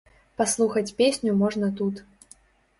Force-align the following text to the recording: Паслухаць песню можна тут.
Паслухаць 0.41 0.95
песню 1.03 1.37
можна 1.45 1.73
тут. 1.83 2.05